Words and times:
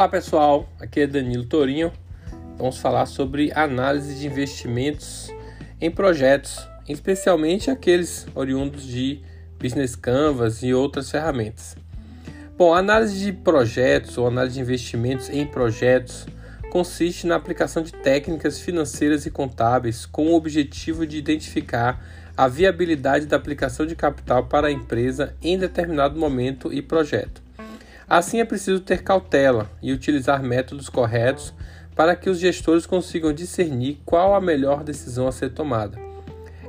Olá 0.00 0.08
pessoal, 0.08 0.66
aqui 0.80 1.00
é 1.00 1.06
Danilo 1.06 1.44
Torinho. 1.44 1.92
Vamos 2.56 2.78
falar 2.78 3.04
sobre 3.04 3.52
análise 3.54 4.14
de 4.14 4.26
investimentos 4.26 5.30
em 5.78 5.90
projetos, 5.90 6.66
especialmente 6.88 7.70
aqueles 7.70 8.26
oriundos 8.34 8.82
de 8.82 9.20
Business 9.60 9.94
Canvas 9.94 10.62
e 10.62 10.72
outras 10.72 11.10
ferramentas. 11.10 11.76
Bom, 12.56 12.72
a 12.72 12.78
análise 12.78 13.22
de 13.22 13.30
projetos 13.30 14.16
ou 14.16 14.26
análise 14.26 14.54
de 14.54 14.62
investimentos 14.62 15.28
em 15.28 15.44
projetos 15.44 16.26
consiste 16.70 17.26
na 17.26 17.36
aplicação 17.36 17.82
de 17.82 17.92
técnicas 17.92 18.58
financeiras 18.58 19.26
e 19.26 19.30
contábeis 19.30 20.06
com 20.06 20.28
o 20.28 20.34
objetivo 20.34 21.06
de 21.06 21.18
identificar 21.18 22.02
a 22.34 22.48
viabilidade 22.48 23.26
da 23.26 23.36
aplicação 23.36 23.84
de 23.84 23.94
capital 23.94 24.46
para 24.46 24.68
a 24.68 24.72
empresa 24.72 25.36
em 25.42 25.58
determinado 25.58 26.18
momento 26.18 26.72
e 26.72 26.80
projeto. 26.80 27.49
Assim, 28.10 28.40
é 28.40 28.44
preciso 28.44 28.80
ter 28.80 29.04
cautela 29.04 29.70
e 29.80 29.92
utilizar 29.92 30.42
métodos 30.42 30.88
corretos 30.88 31.54
para 31.94 32.16
que 32.16 32.28
os 32.28 32.40
gestores 32.40 32.84
consigam 32.84 33.32
discernir 33.32 34.00
qual 34.04 34.34
a 34.34 34.40
melhor 34.40 34.82
decisão 34.82 35.28
a 35.28 35.32
ser 35.32 35.50
tomada. 35.50 35.96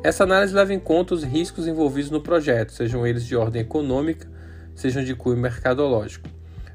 Essa 0.04 0.24
análise 0.24 0.54
leva 0.54 0.72
em 0.72 0.80
conta 0.80 1.16
os 1.16 1.24
riscos 1.24 1.66
envolvidos 1.66 2.12
no 2.12 2.22
projeto, 2.22 2.74
sejam 2.74 3.08
eles 3.08 3.26
de 3.26 3.36
ordem 3.36 3.64
econômica, 3.64 4.30
sejam 4.76 5.04
de 5.04 5.16
cunho 5.16 5.38
mercadológico. 5.38 6.30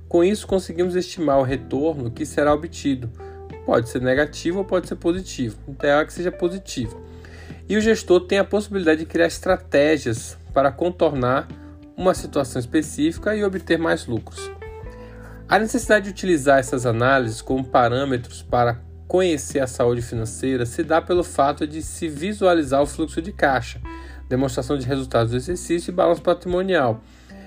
Com 0.09 0.25
isso, 0.25 0.49
conseguimos 0.49 0.97
estimar 0.97 1.39
o 1.39 1.45
retorno 1.45 2.11
que 2.11 2.27
será 2.27 2.53
obtido. 2.53 3.09
Pode 3.65 3.89
ser 3.89 4.03
negativo 4.03 4.59
ou 4.59 4.65
pode 4.65 4.89
ser 4.89 4.97
positivo. 4.97 5.57
Ideal 5.69 6.01
é 6.01 6.05
que 6.05 6.13
seja 6.13 6.33
positivo. 6.33 7.01
E 7.69 7.77
o 7.77 7.81
gestor 7.81 8.23
tem 8.23 8.39
a 8.39 8.45
possibilidade 8.45 8.99
de 8.99 9.07
criar 9.07 9.29
estratégias 9.29 10.37
para 10.53 10.73
contornar 10.73 11.47
uma 11.97 12.15
situação 12.15 12.61
específica 12.61 13.35
e 13.35 13.43
obter 13.43 13.79
mais 13.79 14.07
lucros. 14.07 14.51
A 15.49 15.59
necessidade 15.59 16.07
de 16.07 16.11
utilizar 16.11 16.59
essas 16.59 16.85
análises 16.85 17.41
como 17.41 17.65
parâmetros 17.65 18.43
para 18.43 18.81
conhecer 19.07 19.61
a 19.61 19.67
saúde 19.67 20.03
financeira 20.03 20.67
se 20.67 20.83
dá 20.83 21.01
pelo 21.01 21.23
fato 21.23 21.67
de 21.67 21.83
se 21.83 22.09
visualizar 22.09 22.83
o 22.83 22.87
fluxo 22.87 23.23
de 23.23 23.33
caixa, 23.33 23.81
demonstração 24.29 24.77
de 24.77 24.85
resultados 24.85 25.31
do 25.31 25.37
exercício 25.37 25.91
e 25.91 25.95
balanço 25.95 26.23
patrimonial, 26.23 27.01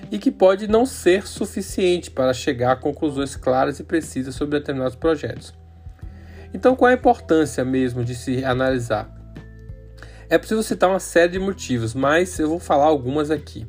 e 0.09 0.17
que 0.17 0.31
pode 0.31 0.67
não 0.67 0.85
ser 0.85 1.27
suficiente 1.27 2.09
para 2.09 2.33
chegar 2.33 2.71
a 2.71 2.75
conclusões 2.75 3.35
claras 3.35 3.79
e 3.79 3.83
precisas 3.83 4.33
sobre 4.33 4.57
determinados 4.57 4.95
projetos. 4.95 5.53
Então, 6.53 6.75
qual 6.75 6.89
é 6.89 6.93
a 6.93 6.97
importância 6.97 7.63
mesmo 7.63 8.03
de 8.03 8.15
se 8.15 8.43
analisar? 8.43 9.13
É 10.29 10.37
possível 10.37 10.63
citar 10.63 10.89
uma 10.89 10.99
série 10.99 11.33
de 11.33 11.39
motivos, 11.39 11.93
mas 11.93 12.39
eu 12.39 12.47
vou 12.47 12.59
falar 12.59 12.85
algumas 12.85 13.29
aqui. 13.29 13.67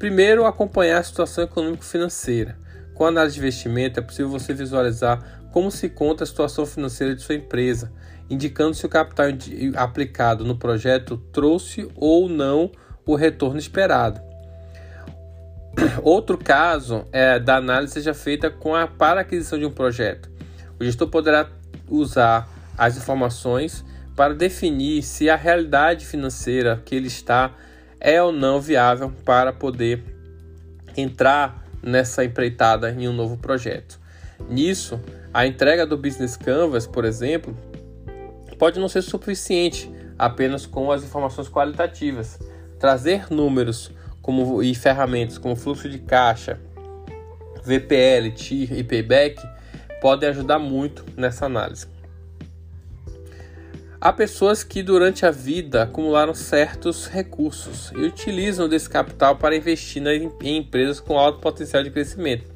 Primeiro, 0.00 0.46
acompanhar 0.46 0.98
a 0.98 1.02
situação 1.02 1.44
econômico-financeira. 1.44 2.56
Com 2.94 3.04
a 3.04 3.08
análise 3.08 3.34
de 3.34 3.40
investimento, 3.40 4.00
é 4.00 4.02
possível 4.02 4.30
você 4.30 4.54
visualizar 4.54 5.42
como 5.52 5.70
se 5.70 5.90
conta 5.90 6.24
a 6.24 6.26
situação 6.26 6.64
financeira 6.64 7.14
de 7.14 7.20
sua 7.20 7.34
empresa, 7.34 7.92
indicando 8.30 8.72
se 8.72 8.86
o 8.86 8.88
capital 8.88 9.26
aplicado 9.76 10.42
no 10.42 10.56
projeto 10.56 11.18
trouxe 11.30 11.86
ou 11.94 12.30
não 12.30 12.72
o 13.04 13.14
retorno 13.14 13.58
esperado. 13.58 14.22
Outro 16.02 16.38
caso 16.38 17.04
é 17.12 17.38
da 17.38 17.56
análise 17.56 17.92
seja 17.92 18.14
feita 18.14 18.48
com 18.48 18.74
a 18.74 18.86
para 18.86 19.20
aquisição 19.20 19.58
de 19.58 19.66
um 19.66 19.70
projeto. 19.70 20.30
O 20.80 20.84
gestor 20.84 21.08
poderá 21.08 21.46
usar 21.86 22.48
as 22.78 22.96
informações 22.96 23.84
para 24.16 24.32
definir 24.32 25.02
se 25.02 25.28
a 25.28 25.36
realidade 25.36 26.06
financeira 26.06 26.80
que 26.86 26.94
ele 26.94 27.08
está 27.08 27.54
é 28.00 28.22
ou 28.22 28.32
não 28.32 28.60
viável 28.60 29.12
para 29.24 29.52
poder 29.52 30.02
entrar 30.96 31.64
nessa 31.82 32.24
empreitada 32.24 32.90
em 32.90 33.06
um 33.06 33.12
novo 33.12 33.36
projeto. 33.36 34.00
Nisso, 34.48 34.98
a 35.32 35.46
entrega 35.46 35.86
do 35.86 35.96
Business 35.96 36.36
Canvas, 36.36 36.86
por 36.86 37.04
exemplo, 37.04 37.56
pode 38.58 38.80
não 38.80 38.88
ser 38.88 39.02
suficiente 39.02 39.90
apenas 40.18 40.66
com 40.66 40.90
as 40.90 41.04
informações 41.04 41.48
qualitativas. 41.48 42.38
Trazer 42.78 43.26
números 43.30 43.90
como, 44.20 44.62
e 44.62 44.74
ferramentas 44.74 45.38
como 45.38 45.54
fluxo 45.54 45.88
de 45.88 45.98
caixa, 45.98 46.58
VPL, 47.64 48.30
TIR 48.34 48.78
e 48.78 48.84
Payback 48.84 49.40
podem 50.00 50.28
ajudar 50.30 50.58
muito 50.58 51.04
nessa 51.16 51.46
análise. 51.46 51.86
Há 54.02 54.14
pessoas 54.14 54.64
que 54.64 54.82
durante 54.82 55.26
a 55.26 55.30
vida 55.30 55.82
acumularam 55.82 56.32
certos 56.32 57.06
recursos 57.06 57.92
e 57.94 57.98
utilizam 57.98 58.66
desse 58.66 58.88
capital 58.88 59.36
para 59.36 59.54
investir 59.54 60.02
em 60.06 60.56
empresas 60.56 60.98
com 60.98 61.18
alto 61.18 61.38
potencial 61.38 61.82
de 61.82 61.90
crescimento. 61.90 62.50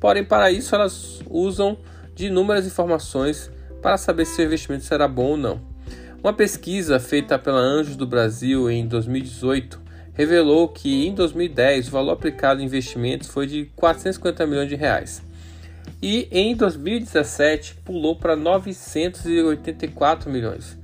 Porém, 0.00 0.24
para 0.24 0.50
isso, 0.50 0.74
elas 0.74 1.20
usam 1.28 1.76
de 2.14 2.28
inúmeras 2.28 2.66
informações 2.66 3.50
para 3.82 3.98
saber 3.98 4.24
se 4.24 4.40
o 4.40 4.44
investimento 4.46 4.84
será 4.84 5.06
bom 5.06 5.32
ou 5.32 5.36
não. 5.36 5.60
Uma 6.24 6.32
pesquisa 6.32 6.98
feita 6.98 7.38
pela 7.38 7.60
Anjos 7.60 7.94
do 7.94 8.06
Brasil 8.06 8.70
em 8.70 8.88
2018 8.88 9.78
revelou 10.14 10.66
que 10.66 11.06
em 11.06 11.14
2010 11.14 11.88
o 11.88 11.90
valor 11.90 12.12
aplicado 12.12 12.62
em 12.62 12.64
investimentos 12.64 13.28
foi 13.28 13.46
de 13.46 13.66
450 13.76 14.46
milhões 14.46 14.68
de 14.70 14.76
reais 14.76 15.22
e 16.02 16.28
em 16.30 16.56
2017 16.56 17.76
pulou 17.84 18.16
para 18.16 18.34
984 18.34 20.30
milhões. 20.30 20.78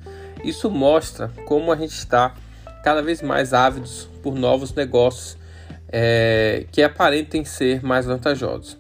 Isso 0.45 0.71
mostra 0.71 1.33
como 1.47 1.73
a 1.73 1.77
gente 1.77 1.95
está 1.95 2.35
cada 2.85 3.03
vez 3.03 3.23
mais 3.23 3.53
ávidos 3.53 4.09
por 4.23 4.35
novos 4.35 4.73
negócios 4.75 5.37
é, 5.89 6.67
que 6.71 6.83
aparentem 6.83 7.45
ser 7.45 7.83
mais 7.83 8.07
vantajosos. 8.07 8.79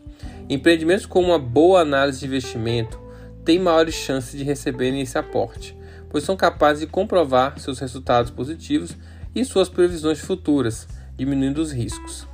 Empreendimentos 0.48 1.06
com 1.06 1.20
uma 1.20 1.38
boa 1.38 1.80
análise 1.80 2.20
de 2.20 2.26
investimento 2.26 3.00
têm 3.44 3.58
maiores 3.58 3.94
chances 3.94 4.38
de 4.38 4.44
receberem 4.44 5.00
esse 5.00 5.16
aporte, 5.16 5.76
pois 6.10 6.24
são 6.24 6.36
capazes 6.36 6.80
de 6.80 6.86
comprovar 6.86 7.58
seus 7.58 7.78
resultados 7.78 8.30
positivos 8.30 8.96
e 9.34 9.44
suas 9.44 9.68
previsões 9.68 10.18
futuras, 10.18 10.86
diminuindo 11.16 11.58
os 11.58 11.72
riscos. 11.72 12.28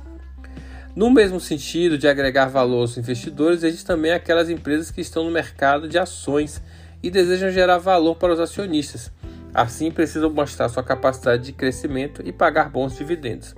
No 0.95 1.09
mesmo 1.09 1.39
sentido 1.39 1.97
de 1.97 2.07
agregar 2.07 2.45
valor 2.45 2.81
aos 2.81 2.97
investidores, 2.97 3.63
existem 3.63 3.95
também 3.95 4.11
aquelas 4.11 4.47
empresas 4.47 4.91
que 4.91 5.01
estão 5.01 5.23
no 5.23 5.31
mercado 5.31 5.87
de 5.87 5.97
ações 5.97 6.61
e 7.01 7.09
desejam 7.09 7.49
gerar 7.49 7.79
valor 7.79 8.15
para 8.15 8.31
os 8.31 8.39
acionistas. 8.39 9.11
Assim, 9.51 9.89
precisam 9.89 10.29
mostrar 10.29 10.69
sua 10.69 10.83
capacidade 10.83 11.43
de 11.43 11.51
crescimento 11.51 12.21
e 12.23 12.31
pagar 12.31 12.69
bons 12.69 12.95
dividendos. 12.95 13.55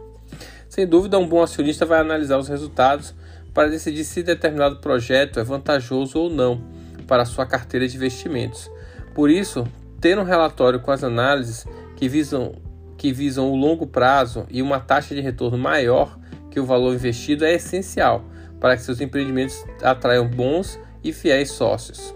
Sem 0.70 0.88
dúvida, 0.88 1.20
um 1.20 1.28
bom 1.28 1.44
acionista 1.44 1.86
vai 1.86 2.00
analisar 2.00 2.38
os 2.38 2.48
resultados 2.48 3.14
para 3.54 3.70
decidir 3.70 4.06
se 4.06 4.24
determinado 4.24 4.78
projeto 4.78 5.40
é 5.40 5.44
vantajoso 5.44 6.18
ou 6.18 6.30
não 6.30 6.62
para 7.06 7.26
sua 7.26 7.46
carteira 7.46 7.88
de 7.88 7.98
investimentos. 7.98 8.72
Por 9.14 9.30
isso, 9.30 9.68
ter 10.00 10.18
um 10.18 10.24
relatório 10.24 10.80
com 10.80 10.92
as 10.92 11.04
análises 11.04 11.66
que 11.98 12.08
visam, 12.08 12.56
que 12.98 13.12
visam 13.12 13.50
o 13.52 13.56
longo 13.56 13.86
prazo 13.86 14.46
e 14.50 14.62
uma 14.62 14.80
taxa 14.80 15.14
de 15.14 15.22
retorno 15.22 15.58
maior 15.58 16.18
que 16.56 16.60
o 16.62 16.66
valor 16.66 16.96
investido 16.96 17.44
é 17.44 17.56
essencial 17.56 18.24
para 18.62 18.78
que 18.78 18.82
seus 18.82 19.02
empreendimentos 19.02 19.66
atraiam 19.84 20.26
bons 20.26 20.80
e 21.04 21.12
fiéis 21.12 21.52
sócios. 21.52 22.16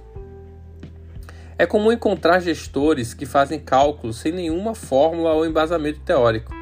É 1.58 1.66
comum 1.66 1.92
encontrar 1.92 2.40
gestores 2.40 3.14
que 3.14 3.26
fazem 3.26 3.60
cálculos 3.60 4.16
sem 4.16 4.32
nenhuma 4.32 4.74
fórmula 4.74 5.34
ou 5.34 5.46
embasamento 5.46 6.00
teórico. 6.00 6.54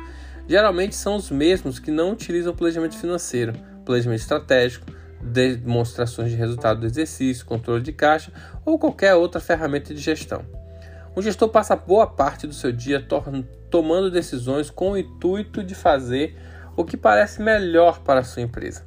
Geralmente 0.48 0.96
são 0.96 1.18
os 1.18 1.30
mesmos 1.30 1.78
que 1.78 1.92
não 1.92 2.14
utilizam 2.14 2.56
planejamento 2.56 2.98
financeiro, 2.98 3.54
planejamento 3.86 4.22
estratégico, 4.22 4.88
demonstrações 5.22 6.32
de 6.32 6.36
resultado 6.36 6.80
do 6.80 6.88
exercício, 6.88 7.46
controle 7.46 7.84
de 7.84 7.94
caixa 7.94 8.32
ou 8.66 8.80
qualquer 8.80 9.14
outra 9.14 9.40
ferramenta 9.40 9.94
de 9.94 10.02
gestão. 10.02 10.44
O 11.16 11.22
gestor 11.22 11.50
passa 11.50 11.76
boa 11.76 12.08
parte 12.08 12.48
do 12.48 12.56
seu 12.56 12.72
dia 12.72 13.06
tomando 13.70 14.10
decisões 14.10 14.72
com 14.72 14.94
o 14.94 14.98
intuito 14.98 15.64
de 15.64 15.76
fazer 15.76 16.36
o 16.78 16.86
que 16.86 16.96
parece 16.96 17.42
melhor 17.42 18.00
para 18.00 18.22
a 18.22 18.24
sua 18.24 18.44
empresa. 18.44 18.86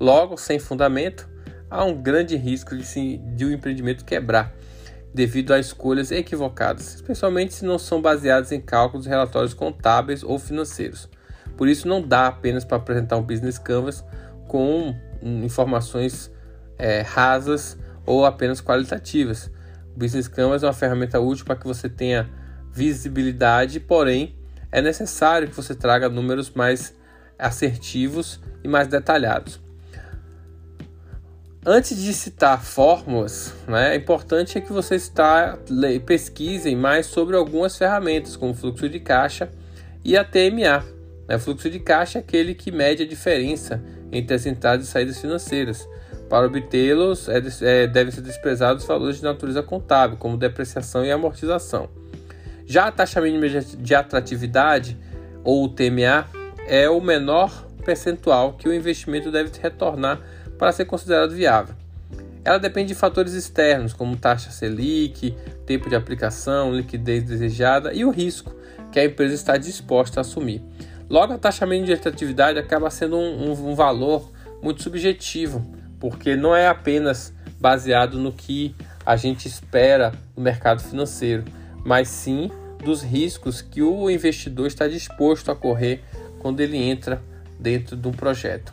Logo, 0.00 0.38
sem 0.38 0.58
fundamento, 0.58 1.28
há 1.70 1.84
um 1.84 1.94
grande 1.94 2.34
risco 2.34 2.74
de, 2.74 2.84
se, 2.84 3.18
de 3.18 3.44
o 3.44 3.48
um 3.48 3.52
empreendimento 3.52 4.04
quebrar 4.04 4.52
devido 5.14 5.52
a 5.52 5.58
escolhas 5.58 6.10
equivocadas, 6.10 6.94
especialmente 6.94 7.54
se 7.54 7.64
não 7.64 7.78
são 7.78 8.02
baseadas 8.02 8.52
em 8.52 8.60
cálculos 8.60 9.06
relatórios 9.06 9.54
contábeis 9.54 10.22
ou 10.22 10.38
financeiros. 10.38 11.08
Por 11.56 11.68
isso, 11.68 11.86
não 11.86 12.02
dá 12.02 12.26
apenas 12.26 12.64
para 12.64 12.78
apresentar 12.78 13.16
um 13.16 13.22
business 13.22 13.58
canvas 13.58 14.04
com 14.48 14.94
informações 15.22 16.30
é, 16.78 17.00
rasas 17.00 17.78
ou 18.04 18.26
apenas 18.26 18.60
qualitativas. 18.60 19.50
O 19.94 19.98
business 19.98 20.28
canvas 20.28 20.62
é 20.62 20.66
uma 20.66 20.72
ferramenta 20.72 21.18
útil 21.20 21.44
para 21.44 21.56
que 21.56 21.66
você 21.66 21.88
tenha 21.88 22.28
visibilidade, 22.70 23.80
porém 23.80 24.36
é 24.70 24.82
necessário 24.82 25.48
que 25.48 25.56
você 25.56 25.74
traga 25.74 26.08
números 26.08 26.50
mais 26.50 26.94
assertivos 27.38 28.40
e 28.62 28.68
mais 28.68 28.88
detalhados. 28.88 29.60
Antes 31.68 32.00
de 32.00 32.12
citar 32.14 32.62
fórmulas, 32.62 33.52
né, 33.66 33.94
é 33.94 33.96
importante 33.96 34.56
é 34.56 34.60
que 34.60 34.72
você 34.72 34.94
está, 34.94 35.58
pesquisem 36.06 36.76
mais 36.76 37.06
sobre 37.06 37.34
algumas 37.34 37.76
ferramentas, 37.76 38.36
como 38.36 38.54
fluxo 38.54 38.88
de 38.88 39.00
caixa 39.00 39.50
e 40.04 40.16
a 40.16 40.24
TMA. 40.24 40.84
Né? 41.26 41.34
O 41.34 41.40
fluxo 41.40 41.68
de 41.68 41.80
caixa 41.80 42.18
é 42.18 42.20
aquele 42.20 42.54
que 42.54 42.70
mede 42.70 43.02
a 43.02 43.06
diferença 43.06 43.82
entre 44.12 44.36
as 44.36 44.46
entradas 44.46 44.86
e 44.86 44.90
saídas 44.90 45.20
financeiras. 45.20 45.88
Para 46.28 46.46
obtê-los, 46.46 47.28
é, 47.28 47.42
é, 47.62 47.86
devem 47.88 48.12
ser 48.12 48.20
desprezados 48.20 48.84
valores 48.84 49.16
de 49.16 49.24
natureza 49.24 49.60
contábil, 49.60 50.16
como 50.16 50.36
depreciação 50.36 51.04
e 51.04 51.10
amortização. 51.10 51.88
Já 52.64 52.86
a 52.86 52.92
taxa 52.92 53.20
mínima 53.20 53.48
de 53.48 53.94
atratividade, 53.94 54.96
ou 55.42 55.68
TMA, 55.68 56.26
é 56.68 56.88
o 56.88 57.00
menor 57.00 57.66
percentual 57.84 58.54
que 58.54 58.68
o 58.68 58.74
investimento 58.74 59.30
deve 59.30 59.50
retornar 59.60 60.20
para 60.58 60.72
ser 60.72 60.84
considerado 60.84 61.34
viável. 61.34 61.74
Ela 62.44 62.58
depende 62.58 62.88
de 62.88 62.94
fatores 62.94 63.32
externos, 63.32 63.92
como 63.92 64.16
taxa 64.16 64.50
Selic, 64.50 65.36
tempo 65.66 65.88
de 65.88 65.96
aplicação, 65.96 66.72
liquidez 66.72 67.24
desejada 67.24 67.92
e 67.92 68.04
o 68.04 68.10
risco 68.10 68.54
que 68.92 69.00
a 69.00 69.04
empresa 69.04 69.34
está 69.34 69.56
disposta 69.56 70.20
a 70.20 70.22
assumir. 70.22 70.62
Logo, 71.08 71.32
a 71.32 71.38
taxa 71.38 71.66
mínima 71.66 71.86
de 71.86 71.92
atratividade 71.92 72.58
acaba 72.58 72.90
sendo 72.90 73.16
um, 73.16 73.50
um, 73.50 73.70
um 73.70 73.74
valor 73.74 74.30
muito 74.62 74.82
subjetivo, 74.82 75.64
porque 76.00 76.36
não 76.36 76.54
é 76.54 76.66
apenas 76.66 77.32
baseado 77.60 78.18
no 78.18 78.32
que 78.32 78.74
a 79.04 79.16
gente 79.16 79.46
espera 79.46 80.12
no 80.36 80.42
mercado 80.42 80.82
financeiro, 80.82 81.44
mas 81.84 82.08
sim 82.08 82.50
dos 82.84 83.02
riscos 83.02 83.60
que 83.60 83.82
o 83.82 84.10
investidor 84.10 84.66
está 84.66 84.86
disposto 84.86 85.50
a 85.50 85.56
correr 85.56 86.02
quando 86.38 86.60
ele 86.60 86.76
entra 86.76 87.22
dentro 87.58 87.96
de 87.96 88.06
um 88.08 88.12
projeto. 88.12 88.72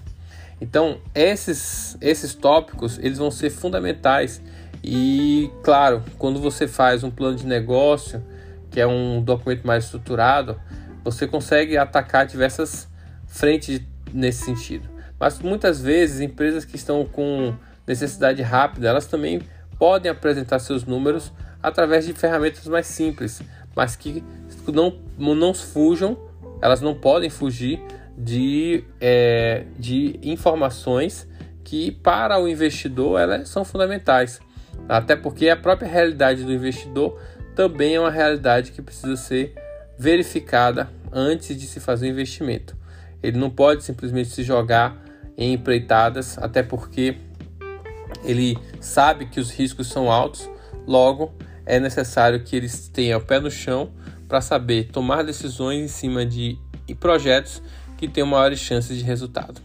Então, 0.62 1.00
esses, 1.14 1.98
esses 2.00 2.34
tópicos 2.34 2.98
eles 3.00 3.18
vão 3.18 3.30
ser 3.30 3.50
fundamentais 3.50 4.42
e, 4.84 5.52
claro, 5.64 6.04
quando 6.18 6.40
você 6.40 6.68
faz 6.68 7.04
um 7.04 7.12
plano 7.12 7.36
de 7.38 7.46
negócio, 7.46 8.24
que 8.70 8.80
é 8.80 8.88
um 8.88 9.22
documento 9.22 9.66
mais 9.66 9.86
estruturado, 9.86 10.60
você 11.04 11.28
consegue 11.28 11.78
atacar 11.78 12.26
diversas 12.26 12.88
frentes 13.28 13.82
nesse 14.14 14.46
sentido. 14.46 14.88
Mas 15.20 15.40
muitas 15.40 15.82
vezes, 15.82 16.22
empresas 16.22 16.66
que 16.66 16.76
estão 16.76 17.06
com 17.06 17.54
necessidade 17.88 18.42
rápida, 18.42 18.90
elas 18.90 19.06
também 19.06 19.42
podem 19.78 20.12
apresentar 20.12 20.60
seus 20.60 20.86
números 20.86 21.32
através 21.62 22.06
de 22.06 22.14
ferramentas 22.14 22.66
mais 22.68 22.88
simples, 22.88 23.42
mas 23.76 23.96
que 23.96 24.24
não, 24.72 24.96
não 25.18 25.54
fujam, 25.54 26.18
elas 26.64 26.80
não 26.80 26.96
podem 26.96 27.30
fugir 27.30 27.82
de, 28.18 28.86
é, 29.02 29.66
de 29.78 30.18
informações 30.24 31.28
que 31.62 31.92
para 31.92 32.40
o 32.40 32.48
investidor 32.48 33.20
elas 33.20 33.50
são 33.50 33.66
fundamentais. 33.66 34.40
Até 34.88 35.14
porque 35.14 35.50
a 35.50 35.58
própria 35.58 35.90
realidade 35.90 36.46
do 36.46 36.54
investidor 36.54 37.20
também 37.54 37.96
é 37.96 38.00
uma 38.00 38.10
realidade 38.10 38.72
que 38.72 38.82
precisa 38.82 39.18
ser 39.18 39.54
verificada 40.00 40.90
antes 41.12 41.58
de 41.58 41.68
se 41.68 41.82
fazer 41.82 42.08
o 42.08 42.10
investimento. 42.12 42.78
Ele 43.22 43.38
não 43.38 43.50
pode 43.50 43.84
simplesmente 43.84 44.30
se 44.30 44.42
jogar 44.42 45.04
em 45.38 45.52
empreitadas, 45.52 46.38
até 46.38 46.64
porque 46.64 47.18
ele 48.24 48.58
sabe 48.80 49.26
que 49.26 49.42
os 49.42 49.52
riscos 49.52 49.88
são 49.88 50.10
altos, 50.10 50.50
logo 50.88 51.34
é 51.66 51.78
necessário 51.78 52.42
que 52.42 52.56
eles 52.56 52.88
tenham 52.88 53.20
o 53.20 53.22
pé 53.22 53.42
no 53.42 53.52
chão 53.52 53.92
para 54.34 54.42
saber 54.42 54.86
tomar 54.86 55.24
decisões 55.24 55.80
em 55.80 55.88
cima 55.88 56.26
de 56.26 56.58
projetos 57.00 57.62
que 57.96 58.08
tenham 58.08 58.26
maiores 58.26 58.58
chances 58.58 58.98
de 58.98 59.04
resultado. 59.04 59.62